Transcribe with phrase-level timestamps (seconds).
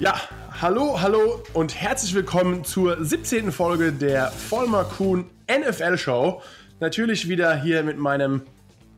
[0.00, 0.20] Ja,
[0.62, 3.52] hallo, hallo und herzlich willkommen zur 17.
[3.52, 6.40] Folge der Vollmer Kuhn NFL Show.
[6.80, 8.40] Natürlich wieder hier mit meinem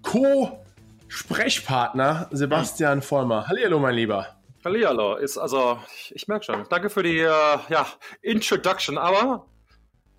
[0.03, 3.49] Co-Sprechpartner Sebastian Vollmer.
[3.49, 4.29] Hallo, mein Lieber.
[4.65, 6.65] Hallihallo, ist also, ich, ich merke schon.
[6.71, 7.85] Danke für die äh, ja,
[8.21, 9.45] Introduction, aber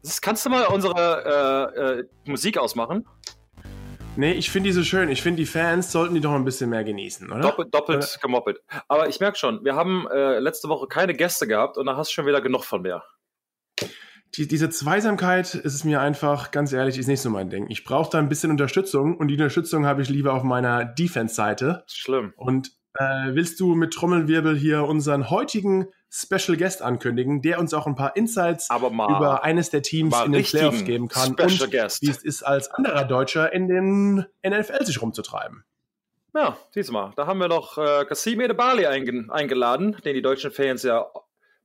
[0.01, 3.07] das, kannst du mal unsere äh, äh, Musik ausmachen?
[4.15, 5.09] Nee, ich finde die so schön.
[5.09, 7.41] Ich finde, die Fans sollten die doch ein bisschen mehr genießen, oder?
[7.41, 8.21] Doppelt, doppelt oder?
[8.21, 8.59] gemoppelt.
[8.87, 12.11] Aber ich merke schon, wir haben äh, letzte Woche keine Gäste gehabt und da hast
[12.11, 13.03] du schon wieder genug von mir.
[14.35, 17.67] Die, diese Zweisamkeit ist es mir einfach, ganz ehrlich, ist nicht so mein Ding.
[17.69, 21.83] Ich brauche da ein bisschen Unterstützung und die Unterstützung habe ich lieber auf meiner Defense-Seite.
[21.87, 22.33] Schlimm.
[22.35, 27.87] Und äh, willst du mit Trommelwirbel hier unseren heutigen Special Guest ankündigen, der uns auch
[27.87, 32.01] ein paar Insights über eines der Teams in den Playoffs geben kann Special und Guest.
[32.03, 35.63] wie es ist, als anderer Deutscher in den NFL sich rumzutreiben.
[36.35, 37.11] Ja, diesmal.
[37.15, 41.07] Da haben wir noch äh, Kasim Edebali eingeladen, den die deutschen Fans ja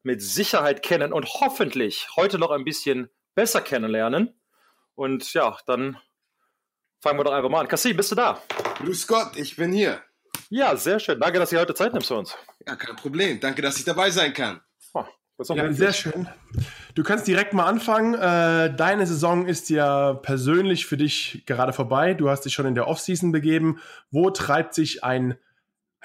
[0.03, 4.35] mit Sicherheit kennen und hoffentlich heute noch ein bisschen besser kennenlernen.
[4.95, 5.99] Und ja, dann
[7.01, 7.69] fangen wir doch einfach mal an.
[7.69, 8.43] Kasim, bist du da?
[8.79, 10.03] Grüß Gott, ich bin hier.
[10.51, 11.21] Ja, sehr schön.
[11.21, 12.35] Danke, dass ihr heute Zeit nimmst für uns.
[12.67, 13.39] Ja, kein Problem.
[13.41, 14.61] Danke, dass ich dabei sein kann.
[14.95, 16.27] Oh, ja, sehr schön.
[16.97, 18.15] Du kannst direkt mal anfangen.
[18.15, 22.15] Äh, deine Saison ist ja persönlich für dich gerade vorbei.
[22.15, 23.79] Du hast dich schon in der Offseason begeben.
[24.11, 25.39] Wo treibt sich ein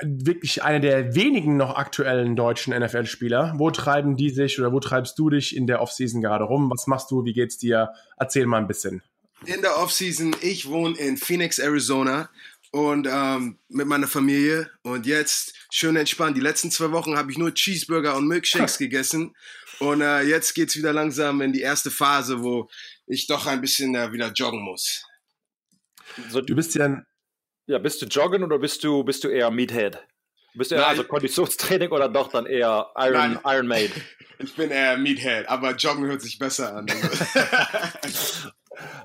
[0.01, 3.53] wirklich einer der wenigen noch aktuellen deutschen NFL-Spieler?
[3.57, 6.69] Wo treiben die sich oder wo treibst du dich in der Offseason gerade rum?
[6.69, 7.25] Was machst du?
[7.25, 7.91] Wie geht's dir?
[8.17, 9.01] Erzähl mal ein bisschen.
[9.45, 12.29] In der Offseason, ich wohne in Phoenix, Arizona
[12.73, 14.69] und ähm, mit meiner Familie.
[14.81, 16.35] Und jetzt schön entspannt.
[16.35, 19.33] Die letzten zwei Wochen habe ich nur Cheeseburger und Milkshakes gegessen.
[19.79, 22.67] Und äh, jetzt geht's wieder langsam in die erste Phase, wo
[23.05, 25.05] ich doch ein bisschen äh, wieder joggen muss.
[26.29, 27.05] So, du bist ja ein
[27.65, 29.97] ja, bist du joggen oder bist du, bist du eher Meathead?
[30.53, 33.91] Bist du eher also Konditionstraining oder doch dann eher Iron, Iron Maid?
[34.39, 36.87] Ich bin eher Meathead, aber Joggen hört sich besser an.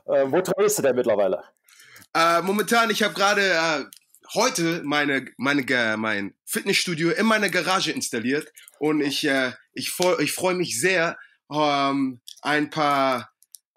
[0.07, 1.45] Äh, wo trainierst du denn mittlerweile?
[2.15, 3.85] Äh, momentan, ich habe gerade äh,
[4.35, 5.65] heute meine, meine,
[5.97, 11.17] mein Fitnessstudio in meiner Garage installiert und ich, äh, ich, ich freue mich sehr,
[11.51, 13.31] ähm, ein, paar,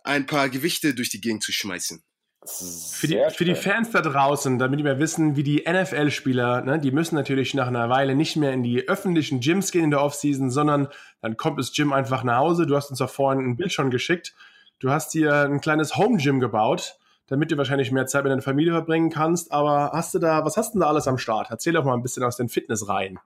[0.03, 2.03] ein paar Gewichte durch die Gegend zu schmeißen.
[2.43, 6.89] Für die, für die, Fans da draußen, damit wir wissen, wie die NFL-Spieler, ne, die
[6.89, 10.49] müssen natürlich nach einer Weile nicht mehr in die öffentlichen Gyms gehen in der Offseason,
[10.49, 10.87] sondern
[11.21, 12.65] dann kommt das Gym einfach nach Hause.
[12.65, 14.33] Du hast uns da vorhin ein Bild schon geschickt.
[14.79, 16.97] Du hast hier ein kleines Home-Gym gebaut
[17.31, 19.53] damit du wahrscheinlich mehr Zeit mit deiner Familie verbringen kannst.
[19.53, 21.47] Aber hast du da, was hast du da alles am Start?
[21.49, 23.19] Erzähl doch mal ein bisschen aus den Fitnessreihen.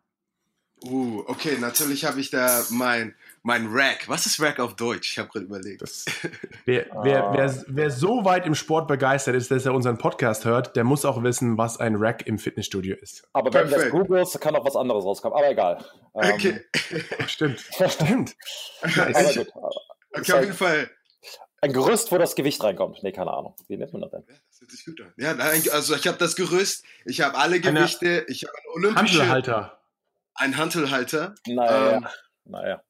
[0.84, 4.08] Uh, okay, natürlich habe ich da mein, mein Rack.
[4.08, 5.14] Was ist Rack auf Deutsch?
[5.14, 5.82] Ich habe gerade überlegt.
[5.82, 6.06] Das,
[6.66, 10.76] wer, wer, wer, wer, so weit im Sport begeistert ist, dass er unseren Podcast hört,
[10.76, 13.28] der muss auch wissen, was ein Rack im Fitnessstudio ist.
[13.34, 15.36] Aber wenn du das googelst, kann auch was anderes rauskommen.
[15.36, 15.84] Aber egal.
[16.14, 16.62] Okay.
[16.92, 17.60] Ähm, stimmt.
[17.90, 18.36] Stimmt.
[18.84, 19.48] aber gut.
[20.12, 20.90] Okay, auf jeden Fall
[21.66, 23.02] ein Gerüst, wo das Gewicht reinkommt.
[23.02, 23.56] Nee, keine Ahnung.
[23.68, 24.24] Wie nennt man das denn?
[24.28, 25.14] Ja, das hört sich gut an.
[25.18, 25.36] Ja,
[25.74, 29.20] also ich habe das Gerüst, ich habe alle Gewichte, Eine ich habe einen olympischen...
[29.22, 29.80] Handelhalter.
[30.36, 31.36] Ein Hantelhalter.
[31.48, 32.08] Naja, ähm,
[32.46, 32.82] naja.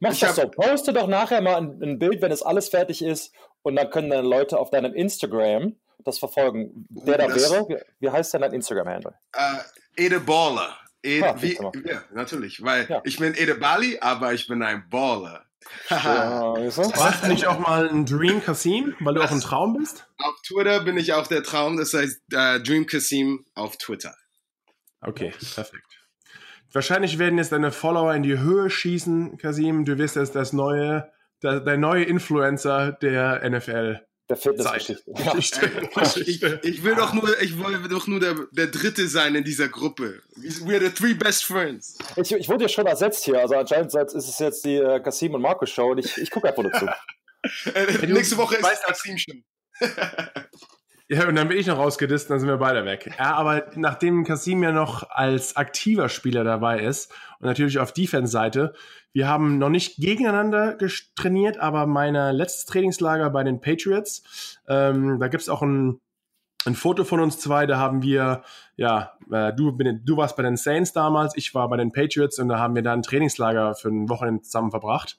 [0.00, 0.48] Mach das so.
[0.48, 4.08] Poste doch nachher mal ein, ein, Bild, wenn es alles fertig ist und dann können
[4.08, 6.86] dann Leute auf deinem Instagram das verfolgen.
[6.88, 9.14] Wer da wäre, wie heißt denn dein Instagram-Handle?
[9.36, 9.58] Uh,
[9.96, 10.76] Ede Baller.
[11.02, 13.00] Ede, ah, wie, ja, natürlich, weil ja.
[13.04, 15.44] ich bin Ede Bali, aber ich bin ein Baller
[15.88, 20.06] ja, Warst du nicht auch mal ein Dream Kasim, weil du auch ein Traum bist?
[20.18, 24.14] Auf Twitter bin ich auch der Traum, das heißt äh, Dream Kasim auf Twitter.
[25.00, 25.86] Okay, perfekt.
[26.72, 29.84] Wahrscheinlich werden jetzt deine Follower in die Höhe schießen, Kasim.
[29.84, 31.10] Du wirst jetzt das neue,
[31.42, 35.12] der, der neue Influencer der NFL der Fitnessgeschichte.
[35.16, 35.36] Ja.
[35.36, 39.68] ich, ich, will doch nur, ich will doch nur der, der Dritte sein in dieser
[39.68, 40.22] Gruppe.
[40.36, 41.98] We're the three best friends.
[42.16, 43.40] Ich, ich wurde ja schon ersetzt hier.
[43.40, 46.48] Also anscheinend ist es jetzt die äh, Kasim und Markus Show und ich, ich gucke
[46.48, 46.86] einfach nur zu.
[47.74, 49.44] äh, nächste Woche ist Kasim schon.
[51.12, 53.12] Ja, und dann bin ich noch rausgedisst, dann sind wir beide weg.
[53.18, 57.10] Ja, aber nachdem Kasim ja noch als aktiver Spieler dabei ist
[57.40, 58.74] und natürlich auf Defense-Seite,
[59.12, 60.78] wir haben noch nicht gegeneinander
[61.16, 65.98] trainiert, aber meine letztes Trainingslager bei den Patriots, ähm, da gibt's auch ein,
[66.64, 68.44] ein Foto von uns zwei, da haben wir,
[68.76, 72.46] ja, äh, du, du warst bei den Saints damals, ich war bei den Patriots und
[72.46, 75.18] da haben wir da ein Trainingslager für ein Wochenende zusammen verbracht.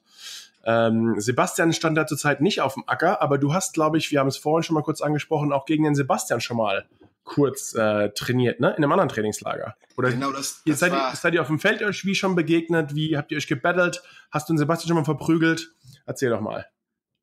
[0.64, 4.20] Ähm, Sebastian stand da zurzeit nicht auf dem Acker, aber du hast, glaube ich, wir
[4.20, 6.86] haben es vorhin schon mal kurz angesprochen, auch gegen den Sebastian schon mal
[7.24, 8.70] kurz äh, trainiert, ne?
[8.70, 9.76] In einem anderen Trainingslager.
[9.96, 11.14] Oder genau das, das seid, war...
[11.14, 12.94] seid ihr auf dem Feld euch wie schon begegnet?
[12.94, 14.02] Wie habt ihr euch gebettelt?
[14.30, 15.72] Hast du den Sebastian schon mal verprügelt?
[16.06, 16.66] Erzähl doch mal.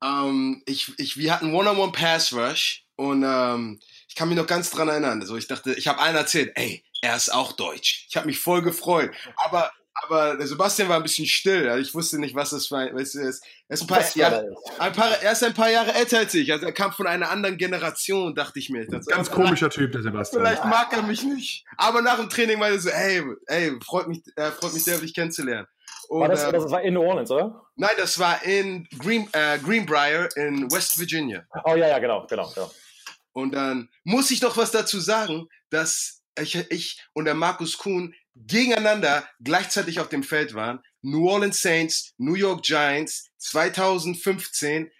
[0.02, 4.38] Um, ähm, ich, ich, wir hatten One-on-One Pass Rush und um, ähm, ich kann mich
[4.38, 5.20] noch ganz dran erinnern.
[5.20, 8.06] Also ich dachte, ich habe allen erzählt, ey, er ist auch deutsch.
[8.08, 9.10] Ich habe mich voll gefreut.
[9.36, 9.70] Aber
[10.02, 11.68] aber Sebastian war ein bisschen still.
[11.68, 12.92] Also ich wusste nicht, was das war.
[12.94, 15.70] Weißt du, er, ist, er, ist ein paar Jahre, ein paar, er ist ein paar
[15.70, 16.52] Jahre älter als ich.
[16.52, 18.86] Also er kam von einer anderen Generation, dachte ich mir.
[18.86, 20.42] Das Ganz komischer Typ, der Sebastian.
[20.42, 21.64] Vielleicht mag er mich nicht.
[21.76, 24.98] Aber nach dem Training war er so, hey, hey, freut mich, äh, freut mich sehr,
[24.98, 25.66] dich kennenzulernen.
[26.08, 27.62] Und, war das, äh, das war in New Orleans, oder?
[27.76, 31.44] Nein, das war in Green, äh, Greenbrier in West Virginia.
[31.64, 32.70] Oh ja, ja, genau, genau, genau.
[33.32, 38.14] Und dann muss ich doch was dazu sagen, dass ich, ich und der Markus Kuhn
[38.34, 40.80] gegeneinander gleichzeitig auf dem Feld waren.
[41.02, 44.90] New Orleans Saints, New York Giants 2015,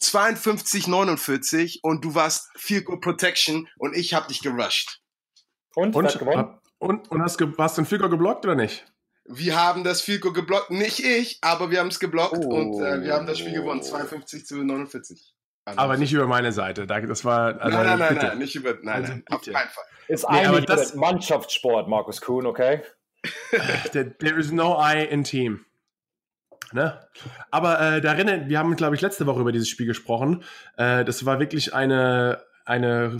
[0.00, 5.00] 52, 49 und du warst Field Goal Protection und ich habe dich gerusht.
[5.74, 6.58] Und, und, gewonnen?
[6.78, 8.84] und, und hast, hast du den Field Goal geblockt oder nicht?
[9.24, 12.54] Wir haben das Field Goal geblockt, nicht ich, aber wir haben es geblockt oh.
[12.54, 15.34] und äh, wir haben das Spiel gewonnen, 52 zu 49.
[15.68, 16.86] Also aber nicht über meine Seite.
[16.86, 17.60] Das war.
[17.60, 18.74] Also, nein, nein, nein, nein, nicht über.
[18.82, 19.84] Nein, also, nein, auf keinen Fall.
[20.08, 22.82] Ist nee, eigentlich das, Mannschaftssport, Markus Kuhn, okay?
[23.92, 25.66] there, there is no I in team.
[26.72, 26.98] Ne?
[27.50, 30.42] Aber äh, darin, wir haben, glaube ich, letzte Woche über dieses Spiel gesprochen.
[30.76, 33.18] Äh, das war wirklich eine, eine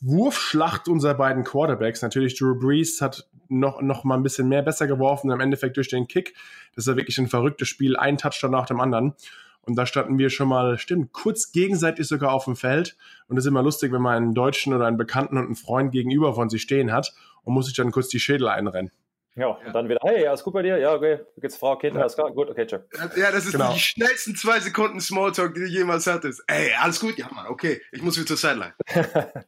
[0.00, 2.02] Wurfschlacht unserer beiden Quarterbacks.
[2.02, 5.88] Natürlich, Drew Brees hat noch, noch mal ein bisschen mehr besser geworfen, im Endeffekt durch
[5.88, 6.34] den Kick.
[6.74, 9.14] Das war wirklich ein verrücktes Spiel, ein Touchdown nach dem anderen.
[9.62, 12.96] Und da standen wir schon mal, stimmt, kurz gegenseitig sogar auf dem Feld.
[13.28, 15.92] Und das ist immer lustig, wenn man einen Deutschen oder einen Bekannten und einen Freund
[15.92, 17.12] gegenüber von sich stehen hat
[17.42, 18.90] und muss sich dann kurz die Schädel einrennen.
[19.38, 20.78] Ja, und dann wieder, hey, alles gut bei dir?
[20.78, 21.20] Ja, okay.
[21.36, 22.32] Wie geht's Frau, Kind, alles klar?
[22.32, 22.80] Gut, okay, ciao.
[23.16, 23.72] Ja, das ist genau.
[23.72, 26.42] die schnellsten zwei Sekunden Smalltalk, die du jemals hattest.
[26.48, 27.16] Ey, alles gut?
[27.16, 27.80] Ja, Mann, okay.
[27.92, 28.74] Ich muss wieder zur Sideline.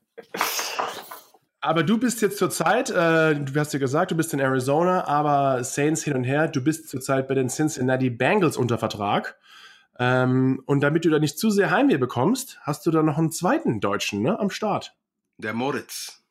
[1.60, 5.64] aber du bist jetzt zurzeit, äh, du hast ja gesagt, du bist in Arizona, aber
[5.64, 9.40] Saints hin und her, du bist zurzeit bei den Cincinnati Bengals unter Vertrag.
[10.00, 13.30] Ähm, und damit du da nicht zu sehr Heimweh bekommst, hast du da noch einen
[13.30, 14.96] zweiten Deutschen ne, am Start.
[15.36, 16.22] Der Moritz.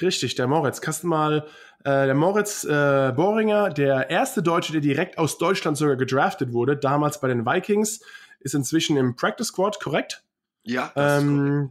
[0.00, 0.82] Richtig, der Moritz.
[0.82, 1.46] Kannst mal,
[1.84, 6.76] äh, der Moritz äh, Bohringer, der erste Deutsche, der direkt aus Deutschland sogar gedraftet wurde,
[6.76, 8.00] damals bei den Vikings,
[8.40, 10.22] ist inzwischen im Practice Squad, korrekt?
[10.62, 10.92] Ja.
[10.94, 11.70] Ähm,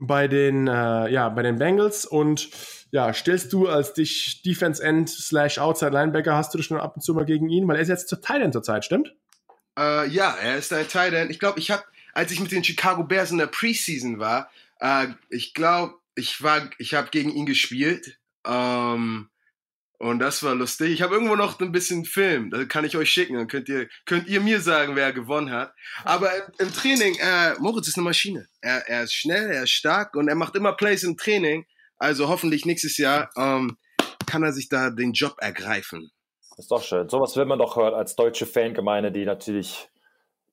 [0.00, 2.50] bei den, äh, ja, bei den Bengals und
[2.90, 6.96] ja, stellst du als dich Defense End slash Outside Linebacker, hast du das schon ab
[6.96, 9.14] und zu mal gegen ihn, weil er ist jetzt zur Thailand zur Zeit, stimmt?
[9.78, 11.30] Äh, ja, er ist ein Tight End.
[11.30, 14.50] Ich glaube, ich habe, als ich mit den Chicago Bears in der Preseason war,
[14.80, 18.18] äh, ich glaube, ich war, ich habe gegen ihn gespielt.
[18.46, 19.30] Ähm,
[19.98, 20.92] und das war lustig.
[20.92, 23.34] Ich habe irgendwo noch ein bisschen Film, das kann ich euch schicken.
[23.34, 25.74] Dann könnt ihr, könnt ihr mir sagen, wer gewonnen hat.
[26.04, 28.48] Aber im, Training, äh, Moritz ist eine Maschine.
[28.62, 31.66] Er, er ist schnell, er ist stark und er macht immer Plays im Training.
[31.98, 33.76] Also hoffentlich nächstes Jahr ähm,
[34.26, 36.10] kann er sich da den Job ergreifen.
[36.60, 37.08] Ist doch schön.
[37.08, 39.88] Sowas will man doch hören als deutsche Fangemeinde, die natürlich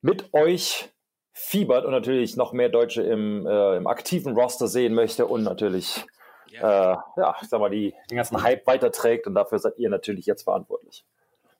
[0.00, 0.88] mit euch
[1.34, 6.06] fiebert und natürlich noch mehr Deutsche im, äh, im aktiven Roster sehen möchte und natürlich
[6.50, 9.90] ja, äh, ja ich sag mal, die, den ganzen Hype weiterträgt und dafür seid ihr
[9.90, 11.04] natürlich jetzt verantwortlich.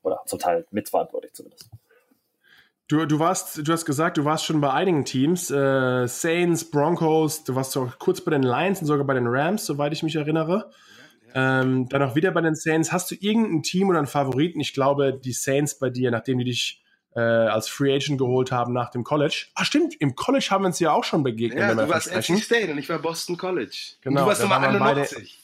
[0.01, 1.69] Oder zum Teil mitverantwortlich zumindest.
[2.87, 7.43] Du, du warst, du hast gesagt, du warst schon bei einigen Teams, äh, Saints, Broncos,
[7.43, 10.15] du warst auch kurz bei den Lions und sogar bei den Rams, soweit ich mich
[10.15, 10.71] erinnere.
[11.33, 12.91] Ähm, dann auch wieder bei den Saints.
[12.91, 14.59] Hast du irgendein Team oder einen Favoriten?
[14.59, 16.83] Ich glaube, die Saints bei dir, nachdem die dich
[17.15, 19.47] äh, als Free Agent geholt haben nach dem College.
[19.55, 21.59] Ah, stimmt, im College haben wir uns ja auch schon begegnet.
[21.59, 23.95] Ja, du warst NC State und ich war Boston College.
[24.01, 24.21] Genau.
[24.21, 25.39] Und du warst Nummer 91.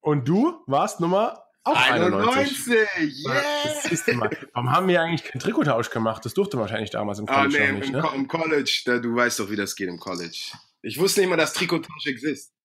[0.00, 2.68] Und du warst Nummer auch 91.
[2.68, 4.06] 91.
[4.06, 4.30] Yeah.
[4.54, 6.24] Warum haben wir eigentlich keinen Trikottausch gemacht?
[6.24, 8.08] Das durfte man wahrscheinlich damals im ah, College ah, nee, nicht, im, ne?
[8.14, 10.52] im College, da, du weißt doch, wie das geht im College.
[10.82, 12.57] Ich wusste nicht mal, dass Trikottausch existiert.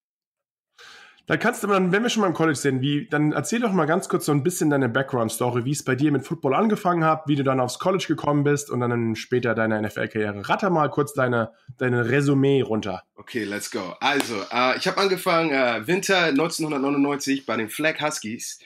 [1.26, 3.72] Dann kannst du dann, wenn wir schon mal im College sind, wie, dann erzähl doch
[3.72, 7.06] mal ganz kurz so ein bisschen deine Background-Story, wie es bei dir mit Football angefangen
[7.06, 10.50] hat, wie du dann aufs College gekommen bist und dann später deine NFL-Karriere.
[10.50, 13.04] Ratter mal kurz deine, deine Resümee runter.
[13.16, 13.96] Okay, let's go.
[14.02, 18.60] Also, äh, ich habe angefangen äh, Winter 1999 bei den Flag Huskies.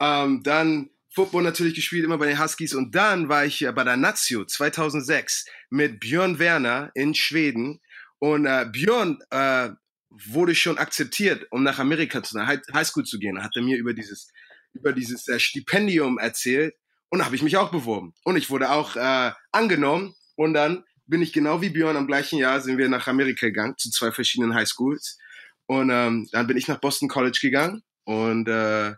[0.00, 2.74] Ähm, dann Football natürlich gespielt, immer bei den Huskies.
[2.74, 7.80] Und dann war ich äh, bei der Nazio 2006 mit Björn Werner in Schweden.
[8.18, 9.70] Und äh, Björn äh,
[10.10, 13.42] wurde schon akzeptiert, um nach Amerika zu Highschool zu gehen.
[13.42, 14.32] Hat er mir über dieses,
[14.72, 16.74] über dieses äh, Stipendium erzählt
[17.10, 18.14] und habe ich mich auch beworben.
[18.24, 22.38] Und ich wurde auch äh, angenommen und dann bin ich genau wie Björn am gleichen
[22.38, 25.18] Jahr sind wir nach Amerika gegangen zu zwei verschiedenen Highschools
[25.66, 28.94] und ähm, dann bin ich nach Boston College gegangen und äh,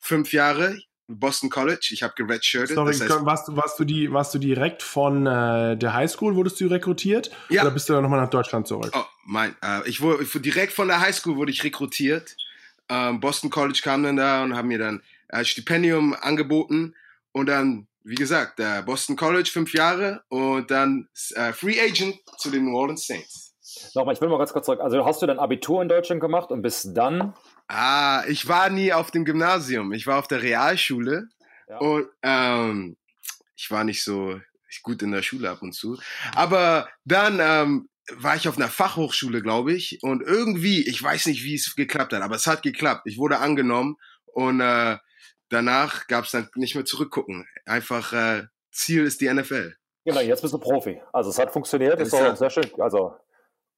[0.00, 0.78] fünf Jahre
[1.08, 1.90] Boston College.
[1.90, 2.74] Ich habe geredshirtet.
[2.74, 6.34] Sorry, das heißt, warst, du, warst, du die, warst du direkt von äh, der Highschool,
[6.36, 7.30] wurdest du rekrutiert?
[7.48, 7.62] Ja.
[7.62, 8.92] Oder bist du dann nochmal nach Deutschland zurück?
[8.94, 12.36] Oh, mein, äh, ich wurde direkt von der Highschool wurde ich rekrutiert.
[12.88, 16.94] Ähm, Boston College kam dann da und haben mir dann äh, Stipendium angeboten.
[17.32, 22.50] Und dann, wie gesagt, äh, Boston College fünf Jahre und dann äh, Free Agent zu
[22.50, 23.54] den New Orleans Saints.
[23.94, 24.80] Nochmal, ich will mal ganz kurz zurück.
[24.80, 27.34] Also hast du dein Abitur in Deutschland gemacht und bist dann
[27.74, 29.92] Ah, ich war nie auf dem Gymnasium.
[29.92, 31.28] Ich war auf der Realschule.
[31.68, 31.78] Ja.
[31.78, 32.96] Und ähm,
[33.56, 34.38] ich war nicht so
[34.82, 35.98] gut in der Schule ab und zu.
[36.34, 40.02] Aber dann ähm, war ich auf einer Fachhochschule, glaube ich.
[40.02, 43.02] Und irgendwie, ich weiß nicht, wie es geklappt hat, aber es hat geklappt.
[43.06, 44.98] Ich wurde angenommen und äh,
[45.48, 47.46] danach gab es dann nicht mehr zurückgucken.
[47.66, 49.76] Einfach äh, Ziel ist die NFL.
[50.04, 51.00] Genau, jetzt bist du Profi.
[51.12, 52.70] Also es hat funktioniert, das ist doch sehr schön.
[52.78, 53.14] Also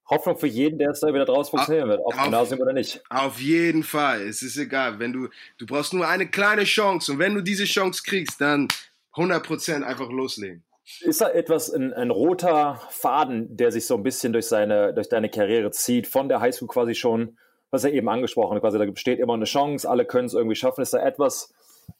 [0.09, 3.02] Hoffnung für jeden, der es da wieder draus funktionieren wird, ob Gymnasium oder nicht.
[3.11, 4.23] Auf jeden Fall.
[4.23, 4.99] Es ist egal.
[4.99, 5.28] Wenn du,
[5.59, 8.69] du brauchst nur eine kleine Chance und wenn du diese Chance kriegst, dann
[9.14, 10.64] 100% einfach loslegen.
[11.00, 15.09] Ist da etwas, ein, ein, roter Faden, der sich so ein bisschen durch, seine, durch
[15.09, 17.38] deine Karriere zieht, von der Highschool quasi schon,
[17.71, 20.57] was er eben angesprochen hat, quasi da besteht immer eine Chance, alle können es irgendwie
[20.57, 20.83] schaffen.
[20.83, 21.55] Ist da etwas,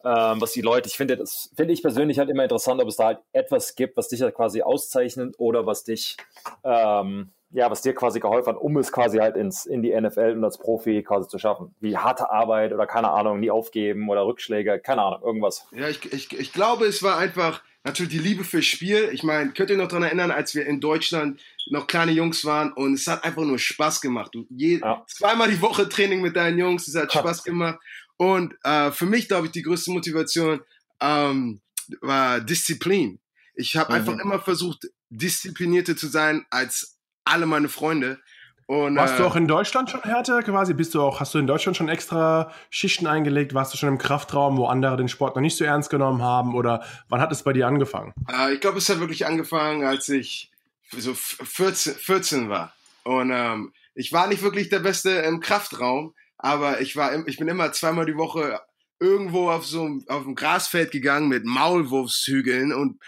[0.05, 2.97] ähm, was die Leute, ich finde, das finde ich persönlich halt immer interessant, ob es
[2.97, 6.19] da halt etwas gibt, was dich halt quasi auszeichnet oder was dich,
[6.63, 10.35] ähm, ja, was dir quasi geholfen hat, um es quasi halt ins, in die NFL
[10.37, 11.75] und als Profi quasi zu schaffen.
[11.81, 15.67] Wie harte Arbeit oder keine Ahnung, nie aufgeben oder Rückschläge, keine Ahnung, irgendwas.
[15.73, 19.11] Ja, ich, ich, ich glaube, es war einfach natürlich die Liebe fürs Spiel.
[19.13, 22.73] Ich meine, könnt ihr noch daran erinnern, als wir in Deutschland noch kleine Jungs waren
[22.73, 24.35] und es hat einfach nur Spaß gemacht.
[24.35, 25.05] Du, je, ja.
[25.07, 27.79] Zweimal die Woche Training mit deinen Jungs, es hat Spaß gemacht.
[28.17, 30.61] Und äh, für mich, glaube ich, die größte Motivation
[31.01, 31.61] ähm,
[32.01, 33.21] war Disziplin.
[33.55, 33.99] Ich habe mhm.
[33.99, 38.21] einfach immer versucht, disziplinierter zu sein als alle meine Freunde.
[38.67, 40.73] Und, Warst äh, du auch in Deutschland schon härter quasi?
[40.73, 43.53] Bist du auch, hast du in Deutschland schon extra Schichten eingelegt?
[43.53, 46.55] Warst du schon im Kraftraum, wo andere den Sport noch nicht so ernst genommen haben?
[46.55, 48.15] Oder wann hat es bei dir angefangen?
[48.33, 50.51] Äh, ich glaube, es hat wirklich angefangen, als ich
[50.91, 52.73] so 14, 14 war.
[53.05, 57.49] Und ähm, ich war nicht wirklich der Beste im Kraftraum, aber ich war, ich bin
[57.49, 58.61] immer zweimal die Woche
[59.01, 63.03] irgendwo auf so auf dem Grasfeld gegangen mit Maulwurfshügeln und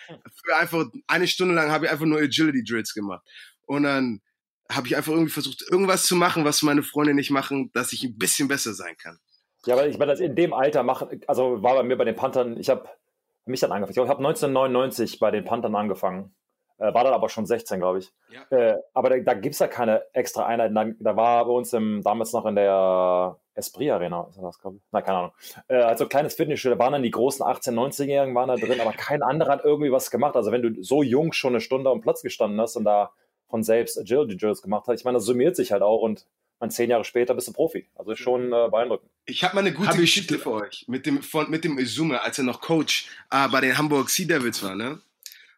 [0.44, 3.22] für einfach eine Stunde lang habe ich einfach nur Agility Drills gemacht.
[3.64, 4.20] Und dann
[4.70, 8.04] habe ich einfach irgendwie versucht, irgendwas zu machen, was meine Freunde nicht machen, dass ich
[8.04, 9.18] ein bisschen besser sein kann.
[9.66, 12.16] Ja, aber ich meine, das in dem Alter machen, also war bei mir bei den
[12.16, 12.88] Panthern, ich habe
[13.46, 13.92] mich dann angefangen.
[13.92, 16.35] Ich habe 1999 bei den Panthern angefangen.
[16.78, 18.12] Äh, war dann aber schon 16, glaube ich.
[18.28, 18.56] Ja.
[18.56, 20.75] Äh, aber da, da gibt es ja keine extra Einheiten.
[20.75, 24.76] Da, da, war bei uns im, damals noch in der Esprit Arena, ist das, glaube
[24.76, 24.82] ich.
[24.92, 25.32] Na, keine Ahnung.
[25.68, 28.92] Äh, also kleines Fitnessstudio, da waren dann die großen 18-, 19-Jährigen waren da drin, aber
[28.92, 30.37] kein anderer hat irgendwie was gemacht.
[30.37, 33.11] Also wenn du so jung schon eine Stunde am Platz gestanden hast und da
[33.49, 36.26] von selbst Agility Drills gemacht hast, ich meine, das summiert sich halt auch und
[36.61, 37.87] man zehn Jahre später bist du Profi.
[37.95, 39.11] Also ist schon äh, beeindruckend.
[39.26, 42.38] Ich habe mal eine gute Geschichte für euch mit dem, von, mit dem Izume, als
[42.38, 44.75] er noch Coach äh, bei den Hamburg Sea Devils war.
[44.75, 45.00] Ne?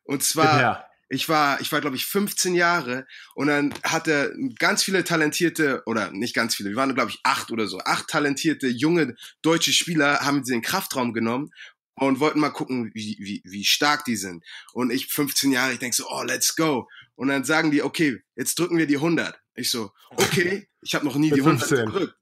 [0.04, 0.86] Und zwar, ja.
[1.08, 6.10] ich war, ich war glaube ich 15 Jahre und dann hatte ganz viele talentierte, oder
[6.10, 10.20] nicht ganz viele, wir waren glaube ich acht oder so, acht talentierte junge deutsche Spieler
[10.20, 11.52] haben sie in den Kraftraum genommen
[12.00, 14.44] und wollten mal gucken, wie, wie, wie stark die sind.
[14.72, 16.88] Und ich 15 Jahre, ich denk so, oh, let's go.
[17.14, 19.38] Und dann sagen die, okay, jetzt drücken wir die 100.
[19.54, 22.14] Ich so, okay, ich habe noch nie die 100 gedrückt.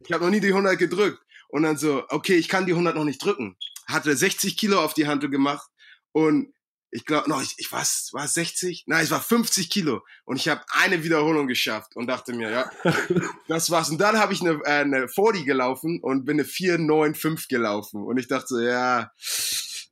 [0.00, 1.20] Ich habe noch nie die 100 gedrückt.
[1.48, 3.56] Und dann so, okay, ich kann die 100 noch nicht drücken.
[3.86, 5.68] Hatte 60 Kilo auf die Hand gemacht
[6.12, 6.52] und
[6.94, 7.82] ich glaube, noch, ich, ich war,
[8.12, 8.84] war 60?
[8.86, 10.02] Nein, es war 50 Kilo.
[10.24, 12.70] Und ich habe eine Wiederholung geschafft und dachte mir, ja,
[13.48, 13.90] das war's.
[13.90, 18.04] Und dann habe ich eine, äh, eine 40 gelaufen und bin eine 495 gelaufen.
[18.04, 19.10] Und ich dachte, ja,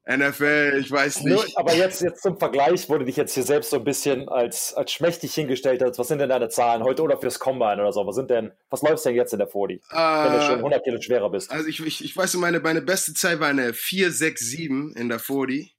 [0.09, 1.59] NFL, ich weiß nicht.
[1.59, 4.73] Aber jetzt, jetzt zum Vergleich, wo du dich jetzt hier selbst so ein bisschen als,
[4.75, 8.07] als schmächtig hingestellt hast, was sind denn deine Zahlen heute oder fürs Combine oder so?
[8.07, 10.85] Was sind denn, was läufst denn jetzt in der 40, äh, wenn du schon 100
[10.85, 11.51] Kilo schwerer bist?
[11.51, 15.77] Also ich, ich, ich weiß, meine, meine beste Zeit war eine 467 in der 40.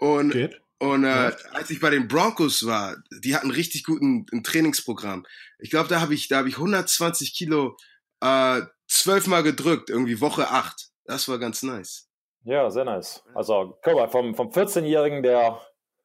[0.00, 0.60] Und, Geht.
[0.78, 5.26] und äh, als ich bei den Broncos war, die hatten richtig guten ein Trainingsprogramm.
[5.58, 7.76] Ich glaube, da habe ich, da habe ich 120 Kilo
[8.20, 10.88] äh, zwölfmal gedrückt, irgendwie Woche 8.
[11.04, 12.08] Das war ganz nice.
[12.44, 13.22] Ja, sehr nice.
[13.34, 15.60] Also, guck mal, vom, vom 14-Jährigen, der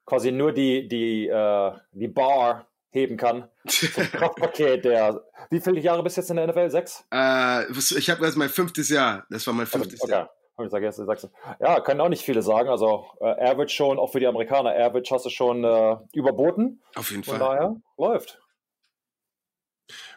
[0.06, 5.24] quasi nur die, die, äh, die Bar heben kann, zum Kraftpaket, der.
[5.50, 6.70] Wie viele Jahre bist du jetzt in der NFL?
[6.70, 7.06] Sechs?
[7.14, 9.26] Äh, ich habe jetzt mein fünftes Jahr.
[9.30, 10.12] Das war mein fünftes okay.
[10.12, 10.30] Jahr.
[10.64, 12.70] Ich sag jetzt, sagst Ja, können auch nicht viele sagen.
[12.70, 16.82] Also äh, Average schon, auch für die Amerikaner, Average hast du schon äh, überboten.
[16.96, 17.40] Auf jeden Fall.
[17.40, 18.40] Von daher läuft.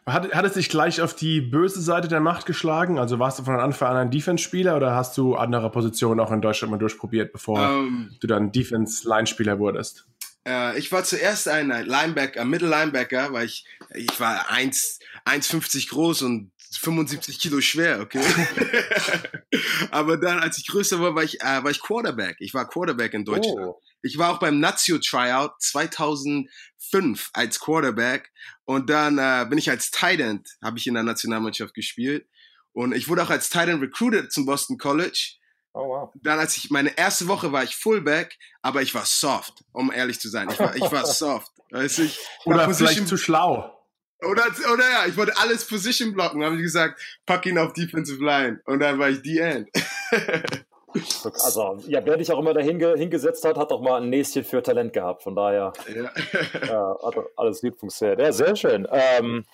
[0.07, 2.99] Hat, hat es dich gleich auf die böse Seite der Macht geschlagen?
[2.99, 6.41] Also warst du von Anfang an ein Defense-Spieler oder hast du andere Positionen auch in
[6.41, 8.17] Deutschland mal durchprobiert, bevor um, ähm.
[8.21, 10.07] du dann Defense-Line-Spieler wurdest?
[10.47, 16.53] Äh, ich war zuerst ein Linebacker, Middle Linebacker, weil ich, ich war 1,50 groß und
[16.77, 18.23] 75 Kilo schwer, okay.
[19.91, 22.37] Aber dann, als ich größer war, war ich, äh, war ich Quarterback.
[22.41, 23.59] Ich war Quarterback in Deutschland.
[23.59, 23.81] Oh.
[24.03, 28.31] Ich war auch beim Nazio Tryout 2005 als Quarterback
[28.65, 32.27] und dann äh, bin ich als Tight End, habe ich in der Nationalmannschaft gespielt
[32.73, 35.35] und ich wurde auch als Tight End recruited zum Boston College.
[35.73, 36.11] Oh, wow.
[36.23, 40.21] Dann, als ich meine erste Woche war ich Fullback, aber ich war soft, um ehrlich
[40.21, 40.49] zu sein.
[40.51, 41.53] Ich war, ich war soft.
[41.71, 43.78] Weißt du, ich Oder vielleicht zu schlau.
[44.23, 46.41] Oder, oder ja, ich wollte alles Position blocken.
[46.41, 48.61] Dann habe ich gesagt, pack ihn auf Defensive Line.
[48.65, 49.69] Und dann war ich die End.
[51.23, 54.63] Also, ja, wer dich auch immer da hingesetzt hat, hat doch mal ein Näschen für
[54.63, 55.23] Talent gehabt.
[55.23, 56.11] Von daher ja.
[56.67, 58.21] ja hat alles gut funktioniert.
[58.21, 58.89] Ja, sehr schön.
[58.91, 59.45] Ähm,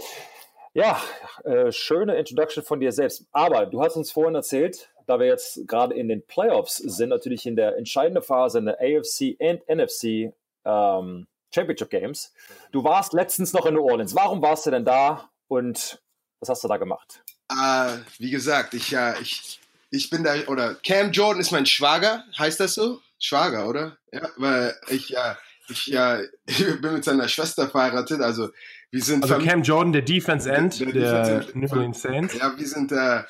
[0.74, 1.02] ja,
[1.44, 3.26] äh, schöne Introduction von dir selbst.
[3.32, 7.46] Aber du hast uns vorhin erzählt, da wir jetzt gerade in den Playoffs sind, natürlich
[7.46, 10.32] in der entscheidenden Phase in der AFC und NFC
[10.64, 12.32] ähm, Championship Games.
[12.72, 14.14] Du warst letztens noch in New Orleans.
[14.14, 16.00] Warum warst du denn da und
[16.40, 17.22] was hast du da gemacht?
[17.52, 22.24] Uh, wie gesagt, ich, uh, ich, ich bin da, oder Cam Jordan ist mein Schwager,
[22.38, 23.00] heißt das so?
[23.18, 23.96] Schwager, oder?
[24.12, 25.34] Ja, weil ich, uh,
[25.68, 28.50] ich, ja, ich bin mit seiner Schwester verheiratet, also
[28.90, 29.22] wir sind.
[29.22, 32.34] Also Cam Jordan, der Defense End der, der, der New Orleans Saints.
[32.34, 33.22] Ja, wir sind, äh,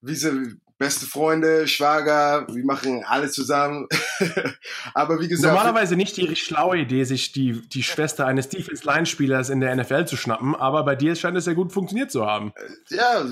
[0.00, 3.88] wir sind beste Freunde, Schwager, wir machen alles zusammen.
[4.94, 5.54] Aber wie gesagt.
[5.54, 10.16] Normalerweise nicht die schlaue Idee, sich die, die Schwester eines Defense-Line-Spielers in der NFL zu
[10.16, 12.52] schnappen, aber bei dir scheint es ja gut funktioniert zu haben.
[12.90, 13.24] Ja,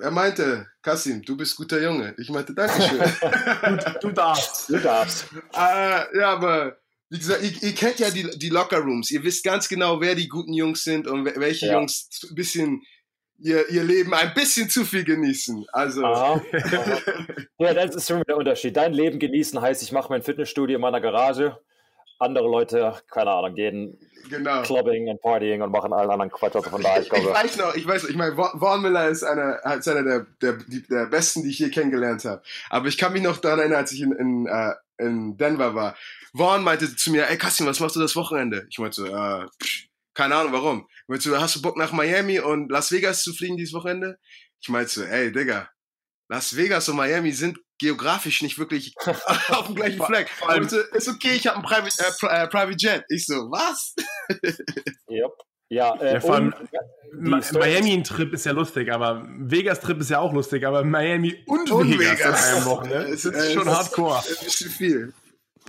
[0.00, 2.14] er meinte, Kasim, du bist guter Junge.
[2.18, 2.98] Ich meinte, Dankeschön.
[3.62, 4.68] du, du darfst.
[4.68, 5.26] Du darfst.
[5.54, 9.10] Äh, ja, aber wie gesagt, ihr, ihr, kennt ja die, die Locker Rooms.
[9.10, 11.74] Ihr wisst ganz genau, wer die guten Jungs sind und welche ja.
[11.74, 12.82] Jungs ein bisschen
[13.38, 15.66] ihr, ihr Leben ein bisschen zu viel genießen.
[15.72, 16.04] Also.
[16.04, 17.02] Aha, aha.
[17.58, 18.76] Ja, das ist schon der Unterschied.
[18.76, 21.58] Dein Leben genießen heißt, ich mache mein Fitnessstudio in meiner Garage.
[22.18, 23.98] Andere Leute, keine Ahnung, gehen
[24.30, 24.62] genau.
[24.62, 26.56] Clubbing und Partying und machen allen anderen Quatsch.
[26.56, 29.22] Also von daher, ich, glaube, ich weiß noch, ich weiß, ich meine, Vaughn Miller ist
[29.22, 30.58] einer, ist einer der, der,
[30.90, 32.42] der besten, die ich je kennengelernt habe.
[32.70, 35.94] Aber ich kann mich noch daran erinnern, als ich in, in, uh, in Denver war.
[36.34, 38.66] Vaughn meinte zu mir, ey Kassim, was machst du das Wochenende?
[38.70, 39.85] Ich meinte so, äh, psch,
[40.16, 40.88] keine Ahnung warum.
[41.06, 44.18] Meinte so, hast du Bock nach Miami und Las Vegas zu fliegen dieses Wochenende?
[44.60, 45.68] Ich meinte so, ey Digga,
[46.28, 48.94] Las Vegas und Miami sind geografisch nicht wirklich
[49.48, 50.28] auf dem gleichen Fleck.
[50.48, 53.04] Und so, ist okay, ich habe ein Private, äh, äh, Private Jet.
[53.08, 53.94] Ich so, was?
[55.10, 55.32] yep.
[55.68, 56.54] Ja, äh, ja, vor allem
[57.12, 62.20] Miami-Trip ist ja lustig, aber Vegas-Trip ist ja auch lustig, aber Miami und, und Vegas,
[62.20, 62.46] Vegas.
[62.48, 64.20] an einem Wochenende, ist, ist schon hardcore.
[64.20, 65.14] Ist ein bisschen viel.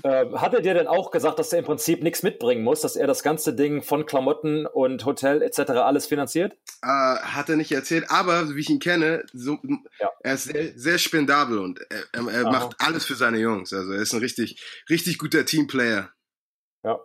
[0.03, 2.95] Äh, hat er dir denn auch gesagt, dass er im Prinzip nichts mitbringen muss, dass
[2.95, 5.71] er das ganze Ding von Klamotten und Hotel etc.
[5.71, 6.53] alles finanziert?
[6.83, 9.57] Äh, hat er nicht erzählt, aber wie ich ihn kenne, so,
[9.99, 10.09] ja.
[10.21, 13.73] er ist sehr, sehr spendabel und er, er, macht alles für seine Jungs.
[13.73, 16.11] Also er ist ein richtig, richtig guter Teamplayer.
[16.83, 16.99] Ja.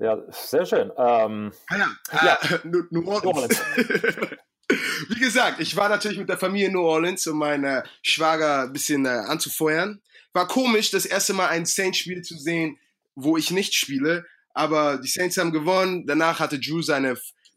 [0.00, 0.92] Ja, sehr schön.
[0.96, 1.88] Ähm, ah ja,
[2.22, 2.38] ja.
[2.52, 2.58] Äh,
[2.90, 3.60] New Orleans.
[5.08, 8.72] Wie gesagt, ich war natürlich mit der Familie in New Orleans, um meinen Schwager ein
[8.72, 12.78] bisschen äh, anzufeuern war komisch, das erste Mal ein Saints-Spiel zu sehen,
[13.14, 14.26] wo ich nicht spiele.
[14.54, 16.06] Aber die Saints haben gewonnen.
[16.06, 17.16] Danach hatte Drew seine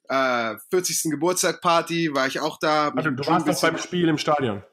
[0.09, 1.11] äh, 40.
[1.11, 2.89] Geburtstag-Party, war ich auch da.
[2.89, 4.63] Also, du warst doch beim Spiel im Stadion.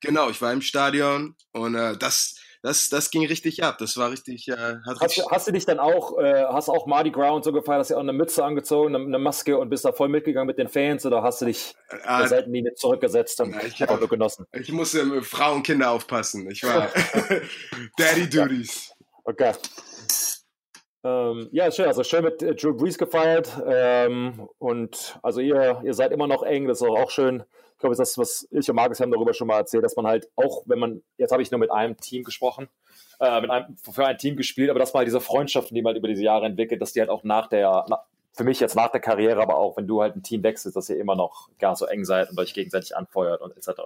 [0.00, 3.76] Genau, ich war im Stadion und äh, das, das, das ging richtig ab.
[3.76, 4.48] Das war richtig.
[4.48, 7.44] Äh, hat hast, richtig hast, du dich dann auch, äh, hast auch Mardi Gras und
[7.44, 10.08] so gefeiert, hast du auch eine Mütze angezogen, eine, eine, Maske und bist da voll
[10.08, 13.82] mitgegangen mit den Fans oder hast du dich äh, der äh, Seitenlinie zurückgesetzt und ich
[13.82, 14.46] einfach nur genossen?
[14.52, 16.50] Ich musste mit Frauen und Kinder aufpassen.
[16.50, 16.88] Ich war
[17.98, 18.94] Daddy Duties.
[19.24, 19.52] Okay.
[21.04, 21.86] Ähm, ja, schön.
[21.86, 23.50] Also schön mit äh, Drew Brees gefeiert.
[23.66, 27.96] Ähm, und also ihr, ihr seid immer noch eng, das ist auch schön ich glaube,
[27.96, 30.28] das ist das, was ich und Markus haben darüber schon mal erzählt, dass man halt
[30.36, 32.68] auch, wenn man, jetzt habe ich nur mit einem Team gesprochen,
[33.20, 35.90] äh, mit einem, für ein Team gespielt, aber dass man halt diese Freundschaften, die man
[35.90, 38.76] halt über diese Jahre entwickelt, dass die halt auch nach der, na, für mich jetzt
[38.76, 41.48] nach der Karriere, aber auch wenn du halt ein Team wechselst, dass ihr immer noch
[41.58, 43.80] gar so eng seid und euch gegenseitig anfeuert und etc.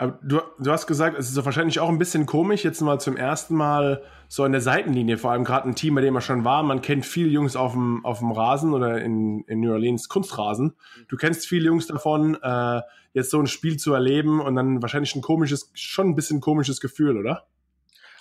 [0.00, 2.98] Aber du, du hast gesagt, es ist so wahrscheinlich auch ein bisschen komisch, jetzt mal
[2.98, 6.22] zum ersten Mal so in der Seitenlinie, vor allem gerade ein Team, bei dem er
[6.22, 6.62] schon war.
[6.62, 10.72] Man kennt viele Jungs auf dem, auf dem Rasen oder in, in New Orleans Kunstrasen.
[11.08, 12.80] Du kennst viele Jungs davon, äh,
[13.12, 16.80] jetzt so ein Spiel zu erleben und dann wahrscheinlich ein komisches, schon ein bisschen komisches
[16.80, 17.46] Gefühl, oder?